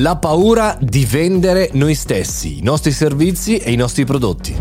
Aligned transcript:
La 0.00 0.16
paura 0.16 0.78
di 0.80 1.04
vendere 1.04 1.70
noi 1.72 1.96
stessi, 1.96 2.58
i 2.58 2.62
nostri 2.62 2.92
servizi 2.92 3.56
e 3.56 3.72
i 3.72 3.76
nostri 3.76 4.04
prodotti. 4.04 4.54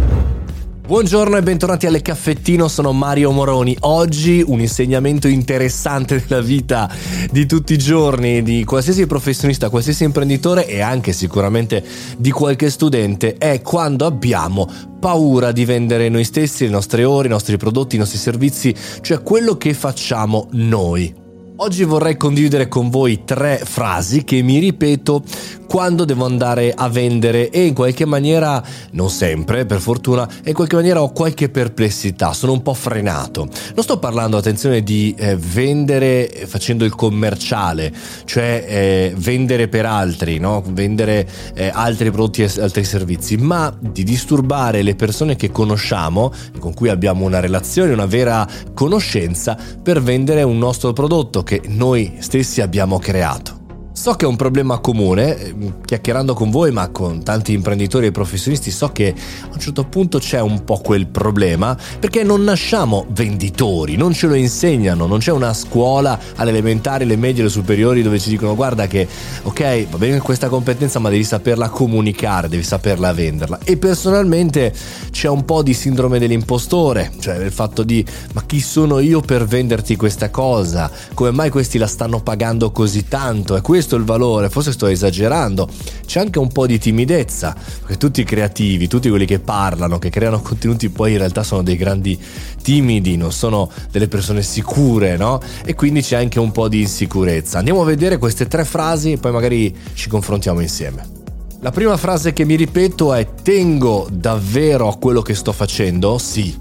Buongiorno 0.87 1.37
e 1.37 1.43
bentornati 1.43 1.85
alle 1.85 2.01
Caffettino, 2.01 2.67
sono 2.67 2.91
Mario 2.91 3.29
Moroni. 3.29 3.77
Oggi 3.81 4.43
un 4.43 4.61
insegnamento 4.61 5.27
interessante 5.27 6.19
della 6.25 6.41
vita 6.41 6.91
di 7.29 7.45
tutti 7.45 7.73
i 7.73 7.77
giorni, 7.77 8.41
di 8.41 8.63
qualsiasi 8.63 9.05
professionista, 9.05 9.69
qualsiasi 9.69 10.05
imprenditore 10.05 10.65
e 10.65 10.81
anche 10.81 11.13
sicuramente 11.13 11.83
di 12.17 12.31
qualche 12.31 12.71
studente 12.71 13.35
è 13.37 13.61
quando 13.61 14.07
abbiamo 14.07 14.67
paura 14.99 15.51
di 15.51 15.65
vendere 15.65 16.09
noi 16.09 16.23
stessi, 16.23 16.63
le 16.63 16.71
nostre 16.71 17.03
ore, 17.03 17.27
i 17.27 17.29
nostri 17.29 17.57
prodotti, 17.57 17.95
i 17.95 17.99
nostri 17.99 18.17
servizi, 18.17 18.73
cioè 19.01 19.21
quello 19.21 19.55
che 19.55 19.75
facciamo 19.75 20.47
noi. 20.53 21.25
Oggi 21.59 21.83
vorrei 21.85 22.17
condividere 22.17 22.67
con 22.67 22.91
voi 22.91 23.23
tre 23.23 23.59
frasi 23.63 24.23
che 24.23 24.43
mi 24.43 24.59
ripeto 24.59 25.23
quando 25.67 26.05
devo 26.05 26.25
andare 26.25 26.73
a 26.73 26.89
vendere 26.89 27.49
e 27.49 27.65
in 27.65 27.73
qualche 27.73 28.05
maniera, 28.05 28.63
non 28.91 29.09
sempre 29.09 29.65
per 29.65 29.79
fortuna, 29.79 30.27
in 30.45 30.53
qualche 30.53 30.75
maniera 30.75 31.01
ho 31.01 31.11
qualche 31.11 31.49
perplessità, 31.49 32.33
sono 32.33 32.53
un 32.53 32.61
po' 32.61 32.73
frenato. 32.73 33.47
Non 33.75 33.83
sto 33.83 33.99
parlando, 33.99 34.37
attenzione, 34.37 34.81
di 34.81 35.13
eh, 35.17 35.35
vendere 35.35 36.45
facendo 36.47 36.85
il 36.85 36.95
commerciale, 36.95 37.93
cioè 38.25 38.65
eh, 38.67 39.13
vendere 39.17 39.67
per 39.67 39.85
altri, 39.85 40.39
no? 40.39 40.63
vendere 40.67 41.27
eh, 41.53 41.69
altri 41.71 42.09
prodotti 42.09 42.43
e 42.43 42.51
altri 42.59 42.83
servizi, 42.83 43.35
ma 43.35 43.75
di 43.79 44.03
disturbare 44.03 44.81
le 44.81 44.95
persone 44.95 45.35
che 45.35 45.51
conosciamo, 45.51 46.31
con 46.59 46.73
cui 46.73 46.89
abbiamo 46.89 47.25
una 47.25 47.39
relazione, 47.39 47.91
una 47.91 48.05
vera 48.05 48.47
conoscenza, 48.73 49.57
per 49.83 50.01
vendere 50.01 50.43
un 50.43 50.57
nostro 50.57 50.93
prodotto 50.93 51.43
che 51.43 51.61
noi 51.67 52.17
stessi 52.19 52.61
abbiamo 52.61 52.99
creato. 52.99 53.56
So 53.97 54.13
che 54.13 54.25
è 54.25 54.27
un 54.27 54.35
problema 54.35 54.77
comune, 54.77 55.35
ehm, 55.35 55.73
chiacchierando 55.83 56.35
con 56.35 56.51
voi, 56.51 56.71
ma 56.71 56.89
con 56.89 57.23
tanti 57.23 57.53
imprenditori 57.53 58.05
e 58.05 58.11
professionisti, 58.11 58.69
so 58.69 58.89
che 58.89 59.11
a 59.41 59.49
un 59.51 59.59
certo 59.59 59.85
punto 59.85 60.19
c'è 60.19 60.39
un 60.39 60.63
po' 60.63 60.77
quel 60.77 61.07
problema, 61.07 61.75
perché 61.99 62.21
non 62.21 62.43
nasciamo 62.43 63.07
venditori, 63.09 63.95
non 63.95 64.13
ce 64.13 64.27
lo 64.27 64.35
insegnano, 64.35 65.07
non 65.07 65.17
c'è 65.17 65.31
una 65.31 65.51
scuola 65.51 66.19
alle 66.35 66.51
elementari, 66.51 67.05
le 67.05 67.15
medie, 67.15 67.41
le 67.41 67.49
superiori 67.49 68.03
dove 68.03 68.19
ci 68.19 68.29
dicono 68.29 68.53
guarda 68.53 68.85
che 68.85 69.07
ok, 69.41 69.87
va 69.89 69.97
bene 69.97 70.19
questa 70.19 70.47
competenza, 70.47 70.99
ma 70.99 71.09
devi 71.09 71.23
saperla 71.23 71.69
comunicare, 71.69 72.49
devi 72.49 72.61
saperla 72.61 73.11
venderla. 73.13 73.57
E 73.63 73.77
personalmente 73.77 74.75
c'è 75.09 75.27
un 75.27 75.43
po' 75.43 75.63
di 75.63 75.73
sindrome 75.73 76.19
dell'impostore, 76.19 77.13
cioè 77.19 77.37
il 77.37 77.51
fatto 77.51 77.81
di 77.81 78.05
ma 78.33 78.43
chi 78.45 78.61
sono 78.61 78.99
io 78.99 79.21
per 79.21 79.45
venderti 79.45 79.95
questa 79.95 80.29
cosa? 80.29 80.91
Come 81.15 81.31
mai 81.31 81.49
questi 81.49 81.79
la 81.79 81.87
stanno 81.87 82.21
pagando 82.21 82.69
così 82.69 83.07
tanto? 83.07 83.55
È 83.55 83.61
questo 83.61 83.85
questo 83.87 83.95
il 83.95 84.03
valore, 84.03 84.49
forse 84.49 84.73
sto 84.73 84.87
esagerando. 84.87 85.69
C'è 86.05 86.19
anche 86.19 86.39
un 86.39 86.51
po' 86.51 86.67
di 86.67 86.77
timidezza, 86.77 87.55
perché 87.79 87.95
tutti 87.95 88.21
i 88.21 88.23
creativi, 88.25 88.87
tutti 88.87 89.07
quelli 89.07 89.25
che 89.25 89.39
parlano, 89.39 89.97
che 89.97 90.09
creano 90.09 90.41
contenuti, 90.41 90.89
poi 90.89 91.13
in 91.13 91.19
realtà 91.19 91.43
sono 91.43 91.63
dei 91.63 91.77
grandi 91.77 92.19
timidi, 92.61 93.15
non 93.15 93.31
sono 93.31 93.71
delle 93.89 94.09
persone 94.09 94.41
sicure, 94.41 95.15
no? 95.15 95.39
E 95.65 95.73
quindi 95.73 96.01
c'è 96.01 96.17
anche 96.17 96.39
un 96.39 96.51
po' 96.51 96.67
di 96.67 96.81
insicurezza. 96.81 97.59
Andiamo 97.59 97.81
a 97.81 97.85
vedere 97.85 98.17
queste 98.17 98.47
tre 98.47 98.65
frasi 98.65 99.13
e 99.13 99.17
poi 99.17 99.31
magari 99.31 99.73
ci 99.93 100.09
confrontiamo 100.09 100.59
insieme. 100.59 101.15
La 101.61 101.71
prima 101.71 101.97
frase 101.97 102.33
che 102.33 102.45
mi 102.45 102.55
ripeto 102.55 103.13
è 103.13 103.27
tengo 103.41 104.07
davvero 104.11 104.89
a 104.89 104.97
quello 104.97 105.21
che 105.21 105.33
sto 105.33 105.53
facendo? 105.53 106.17
Sì 106.19 106.55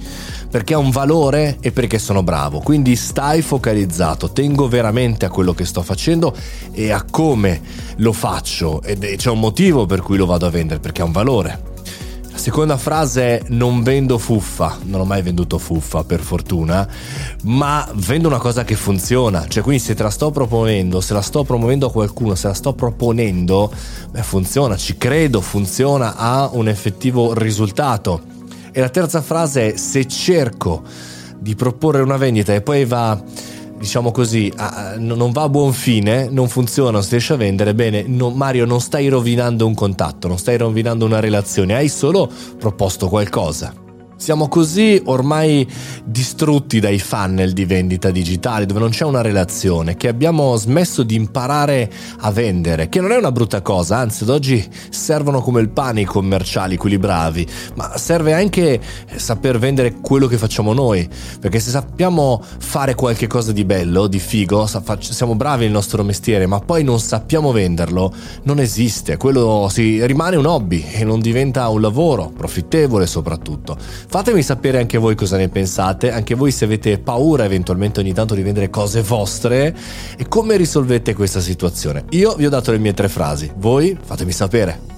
perché 0.51 0.75
ha 0.75 0.79
un 0.79 0.91
valore 0.91 1.59
e 1.61 1.73
perché 1.73 1.99
sono 1.99 2.23
bravo. 2.23 2.61
Quindi 2.61 2.97
stai 2.97 3.43
focalizzato, 3.43 4.31
tengo 4.31 4.69
veramente 4.69 5.25
a 5.25 5.31
quello 5.31 5.55
che 5.55 5.65
sto 5.65 5.83
facendo 5.83 6.35
e 6.73 6.91
a 6.91 7.05
come 7.09 7.61
lo 7.97 8.13
faccio 8.13 8.83
ed 8.83 9.05
c'è 9.17 9.31
un 9.31 9.41
motivo 9.41 9.87
per 9.87 10.01
cui 10.01 10.17
lo 10.17 10.27
vado 10.27 10.47
a 10.47 10.51
vendere, 10.51 10.81
perché 10.81 11.03
ha 11.03 11.05
un 11.05 11.13
valore. 11.13 11.75
La 12.37 12.43
seconda 12.43 12.77
frase 12.77 13.39
è 13.39 13.43
non 13.49 13.83
vendo 13.83 14.19
fuffa, 14.19 14.77
non 14.83 15.01
ho 15.01 15.05
mai 15.07 15.23
venduto 15.23 15.57
fuffa 15.57 16.05
per 16.05 16.21
fortuna, 16.21 16.87
ma 17.45 17.89
vendo 17.95 18.29
una 18.29 18.37
cosa 18.37 18.63
che 18.63 18.75
funziona, 18.75 19.47
cioè 19.49 19.63
quindi 19.63 19.83
se 19.83 19.95
te 19.95 20.03
la 20.03 20.11
sto 20.11 20.31
proponendo, 20.31 21.01
se 21.01 21.15
la 21.15 21.23
sto 21.23 21.45
promuovendo 21.45 21.87
a 21.87 21.91
qualcuno, 21.91 22.35
se 22.35 22.49
la 22.49 22.53
sto 22.53 22.75
proponendo, 22.75 23.73
beh 24.11 24.23
funziona, 24.23 24.77
ci 24.77 24.99
credo, 24.99 25.41
funziona, 25.41 26.17
ha 26.17 26.51
un 26.53 26.69
effettivo 26.69 27.33
risultato. 27.33 28.35
E 28.77 28.81
la 28.81 28.91
terza 28.91 29.23
frase 29.23 29.73
è 29.73 29.77
se 29.79 30.07
cerco 30.07 30.83
di 31.39 31.55
proporre 31.55 32.03
una 32.03 32.19
vendita 32.19 32.53
e 32.53 32.61
poi 32.61 32.85
va 32.85 33.19
diciamo 33.79 34.11
così, 34.11 34.53
a, 34.55 34.97
non 34.99 35.33
va 35.33 35.45
a 35.45 35.49
buon 35.49 35.73
fine, 35.73 36.29
non 36.29 36.47
funziona, 36.51 36.91
non 36.91 37.03
si 37.03 37.13
riesce 37.13 37.33
a 37.33 37.37
vendere, 37.37 37.75
bene, 37.75 38.03
no, 38.07 38.29
Mario 38.29 38.67
non 38.67 38.83
stai 38.83 39.09
rovinando 39.09 39.67
un 39.67 39.73
contatto, 39.73 40.29
non 40.29 40.37
stai 40.37 40.59
rovinando 40.59 41.07
una 41.07 41.21
relazione, 41.21 41.75
hai 41.75 41.89
solo 41.89 42.31
proposto 42.59 43.09
qualcosa. 43.09 43.86
Siamo 44.19 44.49
così 44.49 45.01
ormai 45.05 45.69
distrutti 46.05 46.81
dai 46.81 46.99
funnel 46.99 47.53
di 47.53 47.67
vendita 47.67 48.11
digitale 48.11 48.65
dove 48.65 48.81
non 48.81 48.89
c'è 48.89 49.05
una 49.05 49.21
relazione, 49.21 49.97
che 49.97 50.09
abbiamo 50.09 50.57
smesso 50.57 51.03
di 51.03 51.15
imparare 51.15 51.91
a 52.21 52.31
vendere, 52.31 52.89
che 52.89 53.01
non 53.01 53.13
è 53.13 53.17
una 53.17 53.31
brutta 53.31 53.61
cosa, 53.61 53.99
anzi 53.99 54.23
ad 54.23 54.31
oggi 54.31 54.67
servono 54.89 55.43
come 55.43 55.61
il 55.61 55.69
pane 55.69 56.01
i 56.01 56.05
commerciali, 56.05 56.79
quelli 56.79 56.97
bravi, 56.99 57.47
ma 57.75 57.99
serve 57.99 58.33
anche 58.33 58.81
saper 59.17 59.59
vendere 59.59 59.97
quello 60.01 60.27
che 60.27 60.39
facciamo 60.39 60.73
noi, 60.73 61.07
perché 61.39 61.61
se 61.61 61.71
sappiamo 61.71 62.43
fare 62.59 62.95
qualche 62.95 63.27
cosa 63.27 63.53
di 63.53 63.65
bello, 63.65 64.07
di 64.07 64.19
figo, 64.19 64.67
siamo 64.99 65.37
bravi 65.37 65.65
nel 65.65 65.73
nostro 65.73 66.03
mestiere, 66.03 66.47
ma 66.47 66.59
poi 66.61 66.83
non 66.85 67.01
sappiamo 67.01 67.53
venderlo, 67.53 68.13
non 68.45 68.61
esiste, 68.61 69.19
quello 69.19 69.69
si 69.71 70.05
rimane 70.07 70.37
un 70.37 70.47
hobby 70.47 70.85
e 70.91 71.05
non 71.05 71.21
diventa 71.21 71.69
un 71.69 71.83
lavoro 71.83 72.33
profittevole 72.35 73.07
soprattutto. 73.07 74.05
Fatemi 74.09 74.43
sapere 74.43 74.79
anche 74.79 74.99
voi 74.99 75.15
cosa 75.15 75.37
ne 75.37 75.49
pensate, 75.49 76.11
anche 76.11 76.35
voi 76.35 76.53
se 76.53 76.65
avete 76.65 76.99
paura 76.99 77.45
eventualmente 77.45 78.01
ogni 78.01 78.13
tanto 78.13 78.35
di 78.35 78.43
vendere 78.43 78.71
cose 78.71 79.03
vostre 79.03 79.77
e 80.17 80.29
come 80.29 80.57
risolvete 80.57 81.13
questa 81.13 81.41
situazione. 81.41 82.05
Io 82.11 82.35
vi 82.35 82.47
ho 82.47 82.51
dato 82.51 82.71
le 82.71 82.79
mie 82.79 82.95
tre 82.95 83.09
frasi, 83.09 83.51
voi 83.57 83.97
fatemi 84.01 84.33
sapere. 84.33 84.96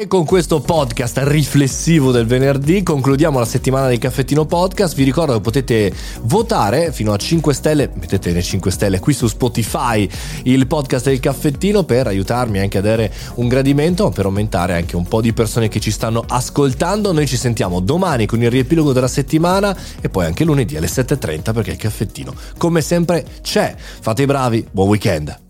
E 0.00 0.06
con 0.06 0.24
questo 0.24 0.60
podcast 0.60 1.18
riflessivo 1.24 2.12
del 2.12 2.24
venerdì 2.24 2.84
concludiamo 2.84 3.40
la 3.40 3.44
settimana 3.44 3.88
del 3.88 3.98
caffettino 3.98 4.44
podcast. 4.44 4.94
Vi 4.94 5.02
ricordo 5.02 5.32
che 5.32 5.40
potete 5.40 5.92
votare 6.22 6.92
fino 6.92 7.12
a 7.12 7.16
5 7.16 7.52
stelle, 7.52 7.90
mettete 7.92 8.30
le 8.30 8.40
5 8.40 8.70
stelle 8.70 9.00
qui 9.00 9.12
su 9.12 9.26
Spotify 9.26 10.08
il 10.44 10.68
podcast 10.68 11.06
del 11.06 11.18
caffettino 11.18 11.82
per 11.82 12.06
aiutarmi 12.06 12.60
anche 12.60 12.78
a 12.78 12.80
dare 12.80 13.12
un 13.34 13.48
gradimento, 13.48 14.10
per 14.10 14.26
aumentare 14.26 14.74
anche 14.74 14.94
un 14.94 15.02
po' 15.02 15.20
di 15.20 15.32
persone 15.32 15.66
che 15.66 15.80
ci 15.80 15.90
stanno 15.90 16.22
ascoltando. 16.28 17.10
Noi 17.10 17.26
ci 17.26 17.36
sentiamo 17.36 17.80
domani 17.80 18.26
con 18.26 18.40
il 18.40 18.52
riepilogo 18.52 18.92
della 18.92 19.08
settimana 19.08 19.76
e 20.00 20.08
poi 20.08 20.26
anche 20.26 20.44
lunedì 20.44 20.76
alle 20.76 20.86
7.30 20.86 21.52
perché 21.52 21.72
il 21.72 21.76
caffettino 21.76 22.32
come 22.56 22.82
sempre 22.82 23.24
c'è. 23.42 23.74
Fate 23.76 24.22
i 24.22 24.26
bravi, 24.26 24.64
buon 24.70 24.86
weekend. 24.86 25.46